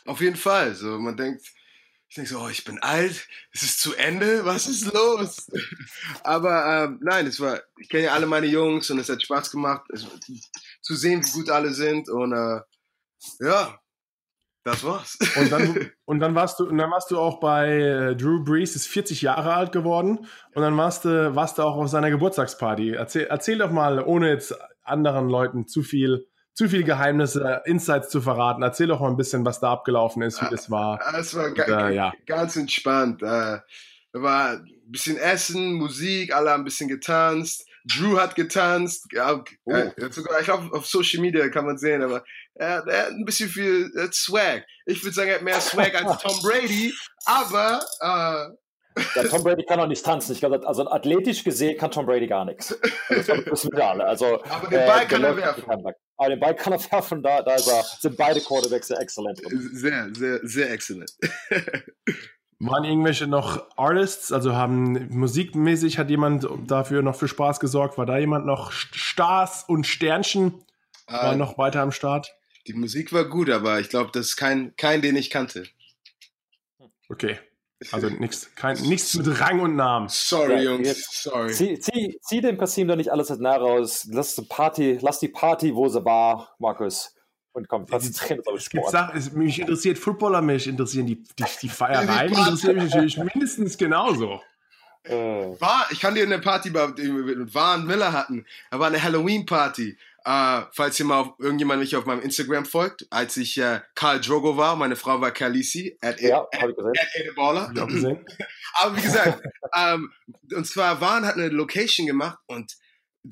[0.05, 0.75] Auf jeden Fall.
[0.75, 1.43] So, man denkt,
[2.09, 5.47] ich denke so, oh, ich bin alt, es ist zu Ende, was ist los?
[6.23, 9.51] Aber ähm, nein, es war, ich kenne ja alle meine Jungs und es hat Spaß
[9.51, 10.07] gemacht, es,
[10.81, 12.61] zu sehen, wie gut alle sind und äh,
[13.41, 13.79] ja,
[14.63, 15.19] das war's.
[15.37, 18.75] Und dann, und dann warst du, und dann warst du auch bei äh, Drew Brees,
[18.75, 22.93] ist 40 Jahre alt geworden und dann warst du, warst du auch auf seiner Geburtstagsparty.
[22.93, 26.27] Erzähl, erzähl doch mal, ohne jetzt anderen Leuten zu viel
[26.59, 28.61] zu viele Geheimnisse, Insights zu verraten.
[28.61, 30.99] Erzähl doch mal ein bisschen, was da abgelaufen ist, wie das war.
[31.17, 32.11] Es war Und, äh, ja.
[32.25, 33.23] ganz entspannt.
[33.23, 33.59] Äh,
[34.11, 37.65] war ein bisschen Essen, Musik, alle haben ein bisschen getanzt.
[37.85, 39.07] Drew hat getanzt.
[39.13, 39.71] Ja, oh.
[39.71, 43.23] äh, sogar, ich glaube, auf Social Media kann man sehen, aber er, er hat ein
[43.23, 44.65] bisschen viel äh, Swag.
[44.85, 46.93] Ich würde sagen, er hat mehr Swag als Tom Brady,
[47.23, 48.49] aber äh,
[49.15, 50.33] ja, Tom Brady kann auch nicht tanzen.
[50.33, 52.77] Ich glaube, also athletisch gesehen kann Tom Brady gar nichts.
[53.07, 54.03] Also, das wissen wir alle.
[54.03, 55.93] Also, aber den Ball äh, kann er werfen.
[56.19, 59.39] Aber den Ball kann er werfen, da, da er, sind beide Quarterbacks sehr exzellent.
[59.73, 61.11] Sehr, sehr, sehr exzellent.
[62.59, 67.97] Waren irgendwelche noch Artists, also haben musikmäßig hat jemand dafür noch für Spaß gesorgt?
[67.97, 70.65] War da jemand noch Stars und Sternchen?
[71.07, 72.35] War uh, noch weiter am Start?
[72.69, 75.67] die Musik war gut, aber ich glaube, das ist kein, kein, den ich kannte.
[77.09, 77.39] Okay.
[77.91, 78.49] Also nichts
[78.81, 80.09] nichts mit Rang und Namen.
[80.09, 81.23] Sorry, ja, Jungs.
[81.23, 81.53] Sorry.
[81.53, 84.05] Zieh, zieh, zieh dem Kasim doch nicht alles nah raus.
[84.11, 87.15] Lass die Party, lass die Party, wo sie war, Markus.
[87.53, 88.91] Und komm, konzentrieren uns auf Sport.
[88.91, 94.41] Sachen, mich interessiert Footballer, mich interessieren die, die, die Feiereien, interessieren mich natürlich mindestens genauso.
[95.03, 95.59] Äh.
[95.59, 98.45] War, ich kann dir eine Party mit Waren Miller hatten.
[98.69, 99.97] Da war eine Halloween-Party.
[100.29, 104.21] Uh, falls ihr mal auf, irgendjemand mich auf meinem Instagram folgt, als ich uh, Karl
[104.21, 107.73] Drogo war, meine Frau war Khaleesi, at, ja, at, at Baller.
[108.73, 110.13] Aber wie gesagt, um, ähm,
[110.55, 112.77] und zwar Waren hat eine Location gemacht und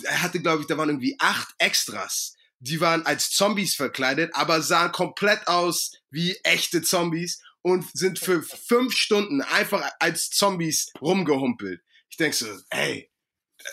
[0.06, 2.34] er hatte, glaube ich, da waren irgendwie acht Extras.
[2.60, 8.42] Die waren als Zombies verkleidet, aber sahen komplett aus wie echte Zombies und sind für
[8.42, 11.80] fünf Stunden einfach als Zombies rumgehumpelt.
[12.10, 13.12] Ich denke so, ey,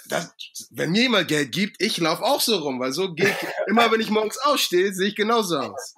[0.09, 0.35] das,
[0.71, 3.35] wenn mir jemand Geld gibt, ich laufe auch so rum, weil so geht
[3.67, 5.95] immer, wenn ich morgens aufstehe, sehe ich genauso aus.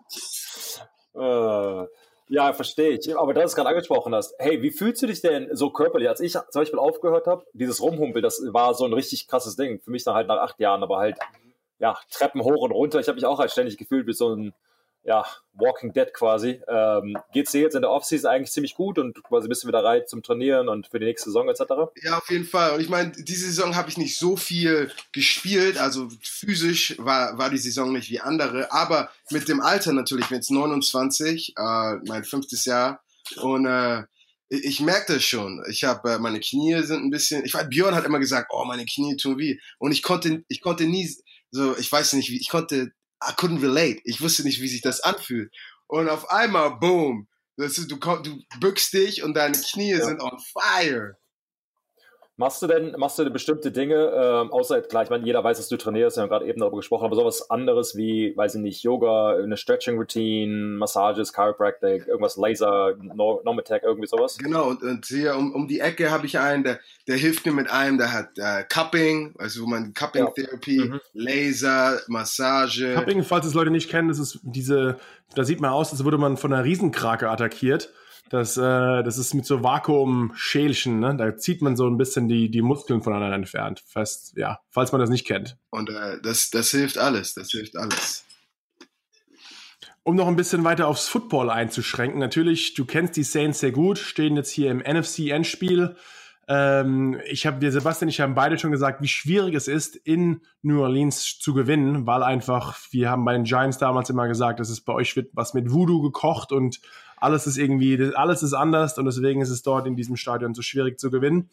[1.15, 1.87] Äh,
[2.29, 3.17] ja, verstehe ich.
[3.17, 6.09] Aber da du es gerade angesprochen hast, hey, wie fühlst du dich denn so körperlich?
[6.09, 9.81] Als ich zum Beispiel aufgehört habe, dieses Rumhumpel, das war so ein richtig krasses Ding.
[9.81, 11.19] Für mich dann halt nach acht Jahren, aber halt,
[11.79, 12.99] ja, Treppen hoch und runter.
[12.99, 14.55] Ich habe mich auch halt ständig gefühlt wie so ein
[15.07, 16.61] ja, Walking Dead quasi.
[16.69, 19.69] Ähm, Geht es dir jetzt in der Offseason eigentlich ziemlich gut und quasi bist du
[19.69, 21.63] wieder bereit zum Trainieren und für die nächste Saison etc.?
[22.03, 22.73] Ja, auf jeden Fall.
[22.73, 27.51] Und ich meine, diese Saison habe ich nicht so viel gespielt, also physisch war, war
[27.51, 32.65] die Saison nicht wie andere, aber mit dem Alter natürlich, jetzt 29, äh, mein fünftes
[32.65, 33.01] Jahr
[33.37, 34.03] und äh,
[34.49, 35.65] ich merke das schon.
[35.69, 37.45] Ich habe äh, meine Knie sind ein bisschen.
[37.45, 39.59] Ich weiß, Björn hat immer gesagt, oh, meine Knie tun weh.
[39.79, 41.13] Und ich konnte, ich konnte nie
[41.51, 42.93] so, ich weiß nicht wie, ich konnte
[43.23, 44.01] I couldn't relate.
[44.05, 45.55] Ich wusste nicht, wie sich das anfühlt.
[45.87, 50.05] Und auf einmal, boom, ist, du, du bückst dich und deine Knie ja.
[50.05, 51.17] sind on fire.
[52.39, 55.57] Machst du denn, machst du denn bestimmte Dinge, äh, außer, klar, ich meine, jeder weiß,
[55.57, 58.61] dass du trainierst, wir haben gerade eben darüber gesprochen, aber sowas anderes wie, weiß ich
[58.61, 64.37] nicht, Yoga, eine Stretching-Routine, Massages, Chiropractic, irgendwas Laser, Nomatech, irgendwie sowas?
[64.37, 67.53] Genau, und, und hier um, um die Ecke habe ich einen, der, der hilft mir
[67.53, 70.85] mit einem, der hat äh, Cupping, also wo man Cupping-Therapie, ja.
[70.85, 71.01] mhm.
[71.15, 72.97] Laser, Massage.
[72.97, 74.99] Cupping, falls es Leute nicht kennen, das ist diese,
[75.35, 77.91] da sieht man aus, als würde man von einer Riesenkrake attackiert.
[78.29, 78.61] Das, äh,
[79.05, 81.17] das ist mit so Vakuumschälchen, ne?
[81.17, 83.83] Da zieht man so ein bisschen die, die Muskeln voneinander entfernt.
[83.87, 85.57] Fest, ja, falls man das nicht kennt.
[85.71, 88.25] Und äh, das, das hilft alles, das hilft alles.
[90.03, 93.99] Um noch ein bisschen weiter aufs Football einzuschränken, natürlich, du kennst die Saints sehr gut,
[93.99, 95.97] stehen jetzt hier im NFC-Endspiel.
[96.49, 100.43] Ähm, ich habe, wir Sebastian, ich haben beide schon gesagt, wie schwierig es ist, in
[100.63, 104.69] New Orleans zu gewinnen, weil einfach, wir haben bei den Giants damals immer gesagt, dass
[104.69, 106.81] es bei euch wird was mit Voodoo gekocht und
[107.17, 110.63] alles ist irgendwie, alles ist anders und deswegen ist es dort in diesem Stadion so
[110.63, 111.51] schwierig zu gewinnen.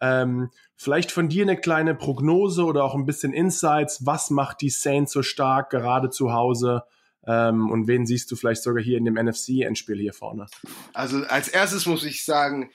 [0.00, 4.06] Ähm, vielleicht von dir eine kleine Prognose oder auch ein bisschen Insights.
[4.06, 6.84] Was macht die Saints so stark, gerade zu Hause?
[7.26, 10.46] Ähm, und wen siehst du vielleicht sogar hier in dem NFC-Endspiel hier vorne?
[10.94, 12.70] Also als erstes muss ich sagen,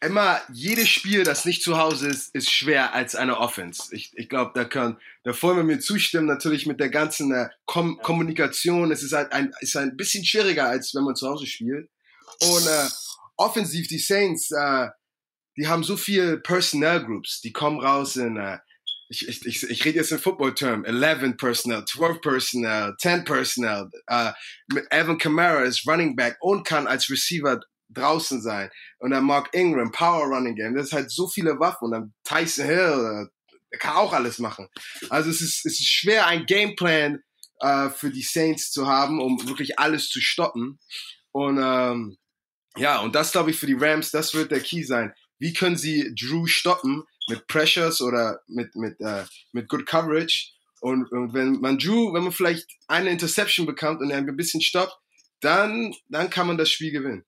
[0.00, 3.94] immer jedes Spiel, das nicht zu Hause ist, ist schwer als eine Offense.
[3.94, 6.26] Ich, ich glaube, da kann da wollen wir mir zustimmen.
[6.26, 7.98] Natürlich mit der ganzen äh, Kom.
[7.98, 8.92] Kommunikation.
[8.92, 11.90] Es ist halt ein, ist ein bisschen schwieriger, als wenn man zu Hause spielt.
[12.40, 12.88] Und äh,
[13.36, 14.88] offensiv, die Saints, äh,
[15.56, 17.40] die haben so viel Personnel Groups.
[17.40, 18.58] Die kommen raus in, äh,
[19.08, 23.90] ich, ich, ich, ich rede jetzt in Football-Term, 11 Personnel, 12 Personnel, 10 Personnel.
[24.06, 24.32] Äh,
[24.72, 28.70] mit Evan Kamara ist Running Back und kann als Receiver draußen sein.
[28.98, 30.74] Und dann Mark Ingram, Power Running Game.
[30.74, 31.86] Das ist halt so viele Waffen.
[31.86, 33.28] Und dann Tyson Hill,
[33.70, 34.68] der kann auch alles machen.
[35.10, 37.22] Also es ist, es ist schwer, ein Gameplan
[37.60, 40.78] äh, für die Saints zu haben, um wirklich alles zu stoppen.
[41.32, 42.16] Und ähm,
[42.76, 45.12] ja, und das glaube ich für die Rams, das wird der Key sein.
[45.38, 50.52] Wie können sie Drew stoppen mit Pressures oder mit, mit, äh, mit Good Coverage?
[50.80, 54.60] Und, und wenn man Drew, wenn man vielleicht eine Interception bekommt und er ein bisschen
[54.60, 54.96] stoppt,
[55.40, 57.24] dann, dann kann man das Spiel gewinnen.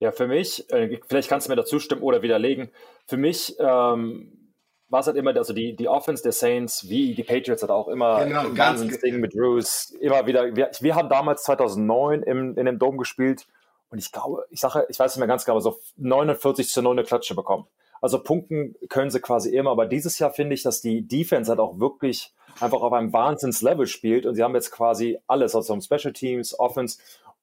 [0.00, 2.70] Ja, für mich, äh, vielleicht kannst du mir dazu stimmen oder widerlegen,
[3.06, 4.52] für mich ähm,
[4.88, 7.88] war es halt immer, also die, die Offense der Saints, wie die Patriots hat auch
[7.88, 12.56] immer genau, ein ganzes Ding mit Drews, immer wieder, wir, wir haben damals 2009 im,
[12.56, 13.46] in dem Dom gespielt
[13.90, 16.98] und ich glaube, ich sage, ich weiß nicht mehr ganz genau, so 49 zu 9
[16.98, 17.66] eine Klatsche bekommen.
[18.00, 21.60] Also punkten können sie quasi immer, aber dieses Jahr finde ich, dass die Defense halt
[21.60, 26.12] auch wirklich einfach auf einem Wahnsinns-Level spielt und sie haben jetzt quasi alles, also Special
[26.12, 26.98] Teams, Offense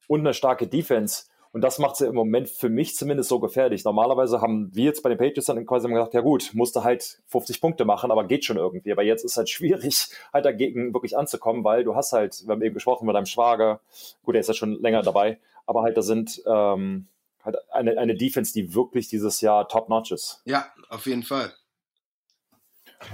[0.08, 1.24] und eine starke Defense.
[1.54, 3.84] Und das macht sie im Moment für mich zumindest so gefährlich.
[3.84, 7.20] Normalerweise haben wir jetzt bei den Patriots dann quasi immer gesagt, ja gut, musste halt
[7.28, 8.92] 50 Punkte machen, aber geht schon irgendwie.
[8.92, 12.62] Aber jetzt ist halt schwierig, halt dagegen wirklich anzukommen, weil du hast halt, wir haben
[12.62, 13.82] eben gesprochen mit deinem Schwager,
[14.24, 17.08] gut, der ist ja schon länger dabei, aber halt da sind ähm,
[17.44, 20.42] halt eine, eine Defense, die wirklich dieses Jahr top-notch ist.
[20.46, 21.52] Ja, auf jeden Fall.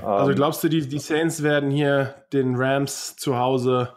[0.03, 3.95] Also glaubst du, die, die Saints werden hier den Rams zu Hause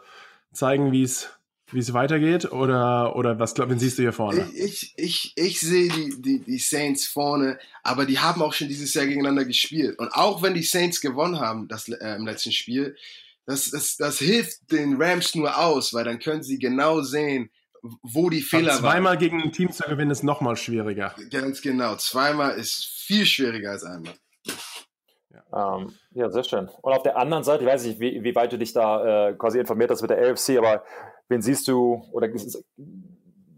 [0.53, 1.29] zeigen, wie es
[1.71, 2.51] wie es weitergeht?
[2.51, 4.49] Oder, oder was glaub, wen siehst du hier vorne?
[4.55, 8.93] Ich, ich, ich, sehe die, die, die Saints vorne, aber die haben auch schon dieses
[8.93, 9.97] Jahr gegeneinander gespielt.
[9.99, 12.95] Und auch wenn die Saints gewonnen haben das, äh, im letzten Spiel,
[13.45, 17.49] das, das, das hilft den Rams nur aus, weil dann können sie genau sehen,
[17.81, 18.79] wo die Fehler waren.
[18.79, 21.15] Zweimal gegen ein Team zu gewinnen ist nochmal schwieriger.
[21.31, 21.95] Ganz genau.
[21.95, 24.13] Zweimal ist viel schwieriger als einmal.
[25.29, 25.77] Ja.
[25.77, 26.69] Ähm, ja, sehr schön.
[26.81, 29.33] Und auf der anderen Seite, ich weiß nicht, wie, wie weit du dich da äh,
[29.33, 30.83] quasi informiert hast mit der AFC, aber
[31.31, 32.29] wen siehst du, oder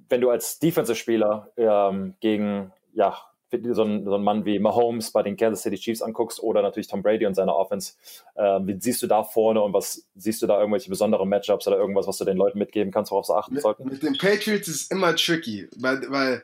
[0.09, 3.17] wenn du als Defensive-Spieler ähm, gegen ja,
[3.71, 6.87] so einen, so einen Mann wie Mahomes bei den Kansas City Chiefs anguckst oder natürlich
[6.87, 7.93] Tom Brady und seine Offense,
[8.35, 11.77] äh, wie siehst du da vorne und was siehst du da irgendwelche besonderen Matchups oder
[11.77, 13.85] irgendwas, was du den Leuten mitgeben kannst, worauf sie achten mit, sollten?
[13.85, 16.43] Mit den Patriots ist es immer tricky, weil, weil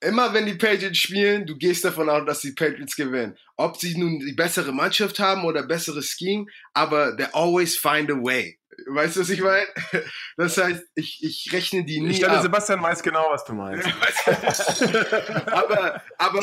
[0.00, 3.36] immer wenn die Patriots spielen, du gehst davon aus, dass die Patriots gewinnen.
[3.56, 8.14] Ob sie nun die bessere Mannschaft haben oder bessere Scheme, aber they always find a
[8.14, 8.58] way.
[8.86, 9.66] Weißt du, was ich meine?
[10.36, 12.10] Das heißt, ich, ich rechne die nie.
[12.10, 13.88] Ich glaube, Sebastian weiß genau, was du meinst.
[15.46, 16.40] aber aber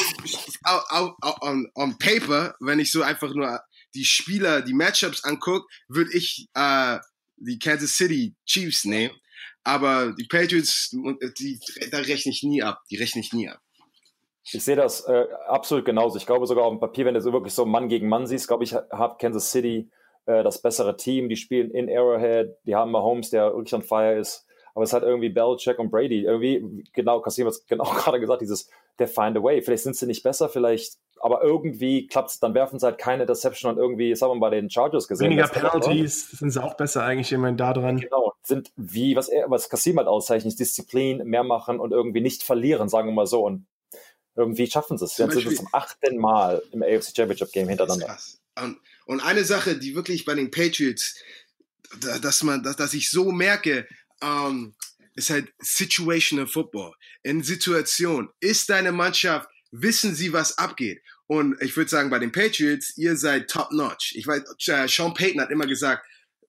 [1.42, 3.62] on, on paper, wenn ich so einfach nur
[3.94, 6.98] die Spieler, die Matchups angucke, würde ich äh,
[7.38, 9.16] die Kansas City Chiefs nehmen.
[9.66, 10.92] Aber die Patriots,
[11.40, 11.60] die,
[11.92, 12.84] da rechne ich nie ab.
[12.92, 13.60] Die rechne ich nie ab.
[14.44, 16.18] Ich sehe das äh, absolut genauso.
[16.18, 18.48] Ich glaube sogar auf dem Papier, wenn du so wirklich so Mann gegen Mann siehst,
[18.48, 19.90] glaube ich, hat Kansas City
[20.28, 21.30] äh, das bessere Team.
[21.30, 22.56] Die spielen in Arrowhead.
[22.68, 24.46] Die haben Mahomes, der wirklich on fire ist.
[24.76, 26.26] Aber es hat irgendwie Belichick und Brady.
[26.26, 28.70] Irgendwie, genau, Kasim hat es genau gerade gesagt, dieses,
[29.00, 29.62] der find a way.
[29.62, 32.40] Vielleicht sind sie nicht besser, vielleicht, aber irgendwie klappt es.
[32.40, 35.32] Dann werfen sie halt keine Deception und irgendwie, das haben wir bei den Chargers gesehen.
[35.32, 38.00] Weniger Penalties sind sie auch besser eigentlich immerhin da dran.
[38.00, 42.44] Genau, sind wie, was, er, was Kasim halt auszeichnet, Disziplin, mehr machen und irgendwie nicht
[42.44, 43.46] verlieren, sagen wir mal so.
[43.46, 43.66] Und
[44.36, 45.18] irgendwie schaffen sie es.
[45.18, 48.18] Jetzt sind sie zum achten Mal im AFC Championship Game hintereinander.
[48.62, 51.16] Und, und eine Sache, die wirklich bei den Patriots,
[52.22, 53.88] dass man, dass, dass ich so merke,
[54.22, 54.76] ähm,
[55.16, 56.94] ist halt situational Football.
[57.24, 61.02] In Situation ist deine Mannschaft, wissen sie, was abgeht.
[61.28, 64.14] Und ich würde sagen, bei den Patriots, ihr seid top notch.
[64.16, 66.06] Ich weiß, äh, Sean Payton hat immer gesagt,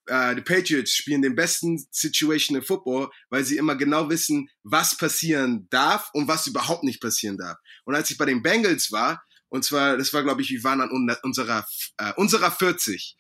[0.07, 5.67] äh, die Patriots spielen den besten situational Football, weil sie immer genau wissen, was passieren
[5.71, 7.59] darf und was überhaupt nicht passieren darf.
[7.85, 10.81] Und als ich bei den Bengals war, und zwar, das war, glaube ich, wir waren
[10.81, 10.91] an
[11.23, 11.67] unserer,
[11.99, 13.17] äh, unserer 40.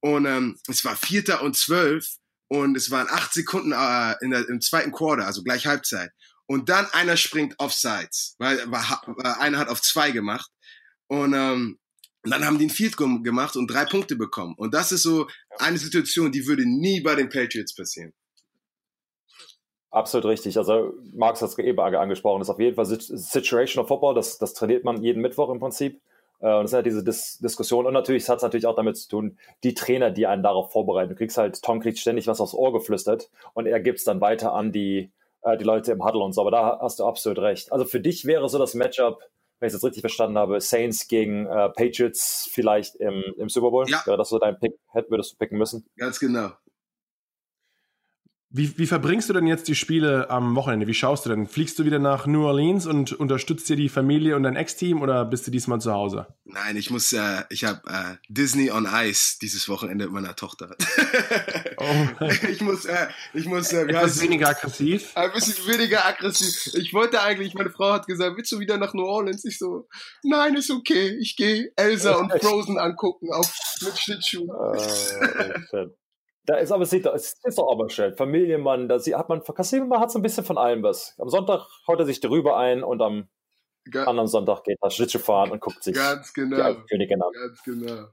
[0.00, 2.06] Und ähm, es war Vierter und Zwölf
[2.50, 6.10] und es waren acht Sekunden äh, in der, im zweiten Quarter, also gleich Halbzeit.
[6.46, 10.50] Und dann einer springt offsides, weil war, einer hat auf zwei gemacht.
[11.06, 11.78] Und ähm,
[12.24, 14.54] dann haben die ein Field gemacht und drei Punkte bekommen.
[14.58, 18.12] Und das ist so eine Situation, die würde nie bei den Patriots passieren.
[19.92, 20.58] Absolut richtig.
[20.58, 24.54] Also Marx hat es eben angesprochen, das ist auf jeden Fall Situational Football, das, das
[24.54, 26.00] trainiert man jeden Mittwoch im Prinzip.
[26.40, 27.86] Äh, und das ist halt diese Dis Diskussion.
[27.86, 31.10] Und natürlich hat es natürlich auch damit zu tun, die Trainer, die einen darauf vorbereiten.
[31.10, 34.20] Du kriegst halt, Tom kriegt ständig was aufs Ohr geflüstert und er gibt es dann
[34.20, 35.10] weiter an die,
[35.42, 36.40] äh, die Leute im Huddle und so.
[36.40, 37.72] Aber da hast du absolut recht.
[37.72, 39.20] Also für dich wäre so das Matchup,
[39.58, 43.70] wenn ich es jetzt richtig verstanden habe, Saints gegen äh, Patriots vielleicht im, im Super
[43.70, 43.88] Bowl.
[43.88, 44.02] Ja.
[44.06, 44.72] Wäre das so dein Pick?
[45.08, 45.86] Würdest du picken müssen?
[45.96, 46.50] Ganz genau.
[48.52, 50.88] Wie, wie verbringst du denn jetzt die Spiele am Wochenende?
[50.88, 51.46] Wie schaust du denn?
[51.46, 55.24] Fliegst du wieder nach New Orleans und unterstützt dir die Familie und dein Ex-Team oder
[55.24, 56.26] bist du diesmal zu Hause?
[56.46, 60.74] Nein, ich muss, äh, ich habe äh, Disney on Ice dieses Wochenende mit meiner Tochter.
[61.76, 62.06] oh.
[62.50, 65.12] ich muss, äh, ich muss, äh, Etwas weniger aggressiv.
[65.14, 66.74] Ein bisschen weniger aggressiv.
[66.74, 69.44] Ich wollte eigentlich, meine Frau hat gesagt, willst du wieder nach New Orleans?
[69.44, 69.86] Ich so,
[70.24, 73.48] nein, ist okay, ich gehe Elsa und Frozen angucken auf
[73.80, 74.50] mit Schlittschuhen.
[74.50, 74.74] Oh,
[76.44, 78.14] da ist aber, sieht, es ist doch aber schön.
[78.16, 81.14] Familienmann, da hat man, Casimir hat so ein bisschen von allem was.
[81.18, 83.28] Am Sonntag haut er sich darüber ein und am
[83.90, 87.30] Ga anderen Sonntag geht er Schlittschuh fahren und guckt sich ganz genau, die Königin an.
[87.32, 88.08] Ganz genau.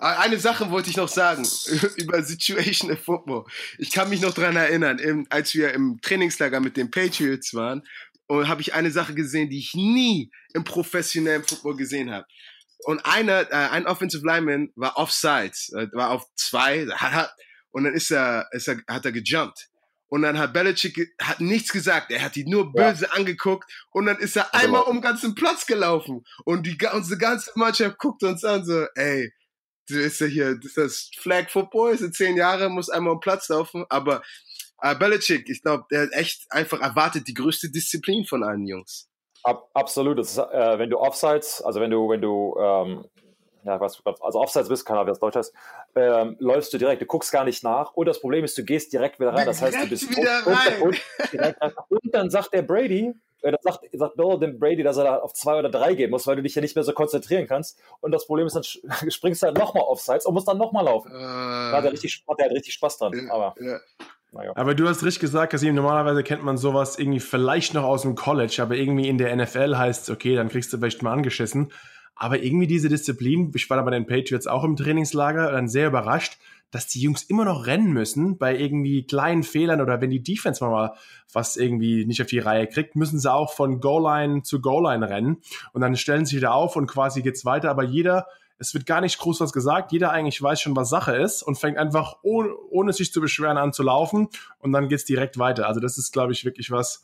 [0.00, 1.42] Ah, eine Sache wollte ich noch sagen
[1.96, 3.44] über Situational Football.
[3.78, 7.82] Ich kann mich noch daran erinnern, im, als wir im Trainingslager mit den Patriots waren,
[8.28, 12.26] und habe ich eine Sache gesehen, die ich nie im professionellen Football gesehen habe
[12.84, 17.34] und einer, äh, ein Offensive Lineman war offsides, äh, war auf zwei, hat, hat,
[17.70, 19.68] und dann ist er, ist er, hat er gejumpt.
[20.10, 22.10] Und dann hat Belichick hat nichts gesagt.
[22.10, 23.10] Er hat die nur böse ja.
[23.10, 26.24] angeguckt und dann ist er einmal um den ganzen Platz gelaufen.
[26.44, 29.30] Und die unsere ganze Mannschaft guckt uns an so, ey,
[29.86, 33.22] du ist ja hier, das ist Flag Football, ist zehn Jahre, muss einmal um den
[33.22, 33.84] Platz laufen.
[33.90, 34.22] Aber
[34.80, 39.07] äh, Belichick, ich glaube, der hat echt einfach erwartet die größte Disziplin von allen Jungs.
[39.42, 40.18] Ab, absolut.
[40.18, 43.04] Ist, äh, wenn du Offsides, also wenn du, wenn du, ähm,
[43.64, 45.52] ja, was, also Offsides bist, keine Ahnung, wie das Deutsch heißt,
[45.94, 47.92] ähm, läufst du direkt, du guckst gar nicht nach.
[47.94, 49.46] Und das Problem ist, du gehst direkt wieder rein.
[49.46, 50.82] Das heißt, du bist wieder und, rein.
[50.82, 51.00] Und,
[51.60, 55.04] und, und, dann sagt der Brady, äh, dann sagt, sagt Bill dem Brady, dass er
[55.04, 57.46] da auf zwei oder drei gehen muss, weil du dich ja nicht mehr so konzentrieren
[57.46, 57.78] kannst.
[58.00, 58.64] Und das Problem ist, dann
[59.10, 61.10] springst du halt nochmal Offsides und musst dann nochmal laufen.
[61.10, 63.12] Äh, da hat er richtig, hat er richtig Spaß dran.
[63.14, 63.54] Ja, aber.
[64.32, 64.38] Ja.
[64.38, 64.52] naja.
[64.54, 68.14] Aber du hast richtig gesagt, Kasim, normalerweise kennt man sowas irgendwie vielleicht noch aus dem
[68.14, 71.72] College, aber irgendwie in der NFL heißt es, okay, dann kriegst du vielleicht mal angeschissen.
[72.20, 75.86] Aber irgendwie diese Disziplin, ich war da bei den Patriots auch im Trainingslager, dann sehr
[75.86, 76.36] überrascht,
[76.70, 80.62] dass die Jungs immer noch rennen müssen bei irgendwie kleinen Fehlern oder wenn die Defense
[80.62, 80.94] mal
[81.32, 85.38] was irgendwie nicht auf die Reihe kriegt, müssen sie auch von Goal-Line zu Goal-Line rennen
[85.72, 88.26] und dann stellen sie wieder auf und quasi geht's weiter, aber jeder
[88.58, 89.92] es wird gar nicht groß was gesagt.
[89.92, 93.56] Jeder eigentlich weiß schon, was Sache ist und fängt einfach ohne, ohne sich zu beschweren
[93.56, 95.68] an zu laufen und dann geht's direkt weiter.
[95.68, 97.02] Also das ist, glaube ich, wirklich was,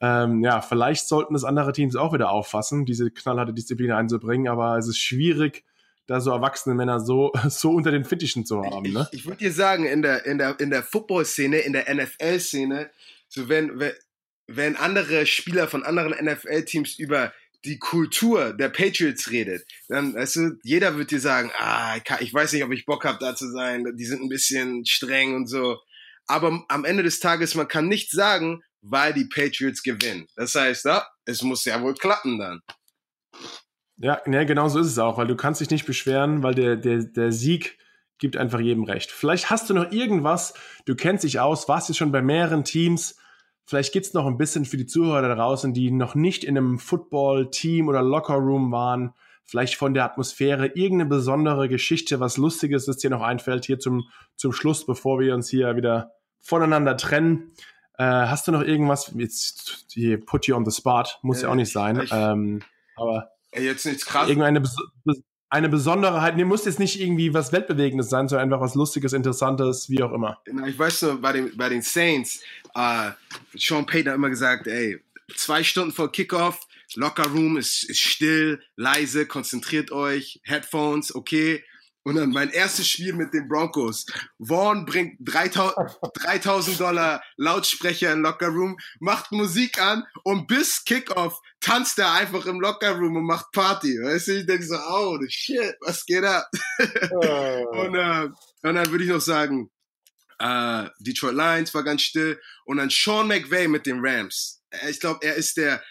[0.00, 4.76] ähm, ja, vielleicht sollten das andere Teams auch wieder auffassen, diese knallharte Disziplin einzubringen, aber
[4.76, 5.64] es ist schwierig,
[6.06, 8.92] da so erwachsene Männer so, so unter den Fittichen zu haben.
[8.92, 9.08] Ne?
[9.12, 12.90] Ich, ich würde dir sagen, in der, in der, in der Football-Szene, in der NFL-Szene,
[13.28, 13.92] so wenn, wenn,
[14.48, 17.32] wenn andere Spieler von anderen NFL-Teams über
[17.66, 22.52] die Kultur der Patriots redet, dann, weißt du, jeder wird dir sagen, ah, ich weiß
[22.52, 25.78] nicht, ob ich Bock habe, da zu sein, die sind ein bisschen streng und so.
[26.26, 30.26] Aber am Ende des Tages, man kann nichts sagen, weil die Patriots gewinnen.
[30.36, 32.60] Das heißt, ja, es muss ja wohl klappen dann.
[33.98, 36.76] Ja, ja, genau so ist es auch, weil du kannst dich nicht beschweren, weil der,
[36.76, 37.78] der, der Sieg
[38.18, 39.10] gibt einfach jedem recht.
[39.10, 43.16] Vielleicht hast du noch irgendwas, du kennst dich aus, warst jetzt schon bei mehreren Teams,
[43.66, 46.78] Vielleicht gibt's noch ein bisschen für die Zuhörer da draußen, die noch nicht in einem
[46.78, 49.12] Football-Team oder Locker-Room waren,
[49.44, 54.08] vielleicht von der Atmosphäre, irgendeine besondere Geschichte, was Lustiges, das dir noch einfällt, hier zum,
[54.36, 57.52] zum Schluss, bevor wir uns hier wieder voneinander trennen.
[57.98, 61.48] Äh, hast du noch irgendwas, jetzt hier put you on the spot, muss äh, ja
[61.48, 62.62] auch nicht sein, ich, ähm,
[62.94, 64.28] aber jetzt nichts krass.
[64.28, 64.62] Irgendeine
[65.48, 69.88] eine Besonderheit, nee, muss jetzt nicht irgendwie was Weltbewegendes sein, sondern einfach was Lustiges, Interessantes,
[69.88, 70.40] wie auch immer.
[70.66, 72.42] Ich weiß nur, bei den, bei den Saints,
[72.74, 73.10] äh,
[73.54, 75.00] Sean Payton hat immer gesagt, ey,
[75.36, 76.60] zwei Stunden vor Kickoff,
[76.94, 81.62] Locker Room ist, ist still, leise, konzentriert euch, Headphones, okay.
[82.06, 84.06] Und dann mein erstes Spiel mit den Broncos.
[84.38, 91.98] Vaughn bringt 3000 Dollar Lautsprecher in Locker Room, macht Musik an und bis Kickoff tanzt
[91.98, 93.98] er einfach im Locker Room und macht Party.
[94.00, 96.48] Weißt du, ich denke so, oh, shit, was geht ab?
[97.10, 97.80] Oh.
[97.80, 98.28] und, äh,
[98.62, 99.68] und dann würde ich noch sagen,
[100.38, 104.62] äh, Detroit Lions war ganz still und dann Sean McVay mit den Rams.
[104.88, 105.82] Ich glaube, er ist der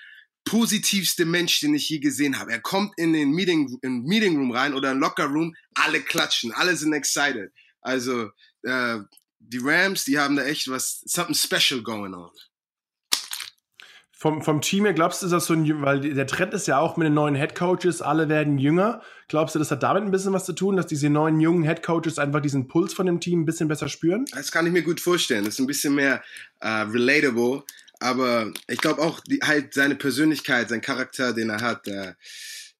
[0.45, 2.51] positivste Mensch, den ich je gesehen habe.
[2.51, 6.51] Er kommt in den Meeting, in Meeting Room rein oder in Locker Room, alle klatschen,
[6.53, 7.51] alle sind excited.
[7.81, 8.29] Also
[8.63, 8.99] äh,
[9.39, 12.29] die Rams, die haben da echt was, something special going on.
[14.17, 16.79] Vom, vom Team her, glaubst du, ist das so ein, weil der Trend ist ja
[16.79, 19.01] auch mit den neuen Head Coaches, alle werden jünger.
[19.27, 21.83] Glaubst du, das hat damit ein bisschen was zu tun, dass diese neuen jungen Head
[21.83, 24.25] Coaches einfach diesen Puls von dem Team ein bisschen besser spüren?
[24.31, 25.43] Das kann ich mir gut vorstellen.
[25.43, 26.23] Das ist ein bisschen mehr
[26.63, 27.63] uh, relatable.
[27.99, 32.13] Aber ich glaube auch, die, halt seine Persönlichkeit, sein Charakter, den er hat, äh,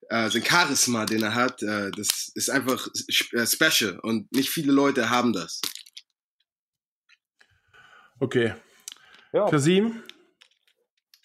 [0.10, 2.88] äh, sein Charisma, den er hat, äh, das ist einfach
[3.34, 5.62] äh, special und nicht viele Leute haben das.
[8.20, 8.54] Okay.
[9.34, 9.50] Ja.
[9.50, 10.04] Kasim?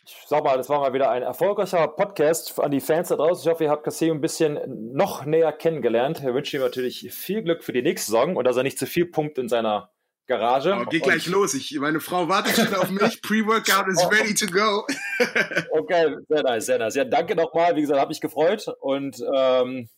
[0.04, 3.42] Ich sag mal, das war mal wieder ein erfolgreicher Podcast an die Fans da draußen.
[3.42, 4.58] Ich hoffe, ihr habt Kasim ein bisschen
[4.92, 6.22] noch näher kennengelernt.
[6.22, 8.86] Wir wünschen ihm natürlich viel Glück für die nächste Saison und dass er nicht zu
[8.86, 9.92] viel Punkt in seiner
[10.30, 10.72] Garage.
[10.72, 11.54] Oh, geht gleich los.
[11.54, 13.20] Ich, meine Frau wartet schon auf mich.
[13.22, 14.86] Pre-Workout is ready to go.
[15.72, 16.94] okay, sehr nice, sehr nice.
[16.94, 17.74] Ja, danke nochmal.
[17.74, 18.66] Wie gesagt, habe mich gefreut.
[18.80, 19.88] Und ähm,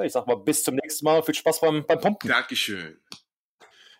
[0.00, 1.22] ich sag mal, bis zum nächsten Mal.
[1.24, 2.30] Viel Spaß beim, beim Pumpen.
[2.30, 2.98] Dankeschön.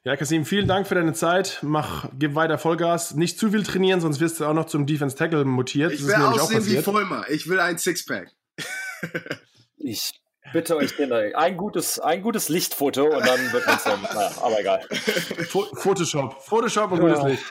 [0.05, 1.59] Ja, Kasim, vielen Dank für deine Zeit.
[1.63, 3.15] Mach, gib weiter Vollgas.
[3.17, 5.93] Nicht zu viel trainieren, sonst wirst du auch noch zum Defense Tackle mutiert.
[5.93, 7.29] Ich will aussehen wie Vollmer.
[7.29, 8.31] Ich will ein Sixpack.
[9.77, 10.13] ich
[10.53, 14.31] bitte euch den, ein gutes, ein gutes Lichtfoto und dann wird man es dann, naja,
[14.43, 14.81] aber egal.
[15.75, 17.45] Photoshop, Photoshop und gutes Licht.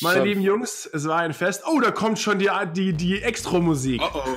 [0.00, 0.26] Meine Schon.
[0.26, 1.64] lieben Jungs, es war ein Fest.
[1.66, 4.00] Oh, da kommt schon die, die, die Extra-Musik.
[4.02, 4.36] Oh oh.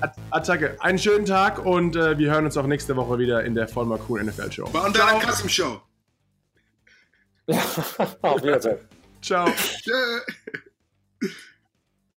[0.30, 0.76] Attacke.
[0.80, 3.98] Einen schönen Tag und äh, wir hören uns auch nächste Woche wieder in der Vollmer
[4.08, 4.68] Cool NFL Show.
[4.72, 5.82] Bei unserer Custom Show.
[8.22, 8.78] Auf Wiedersehen.
[9.20, 9.48] Ciao.
[9.50, 10.20] Tschö.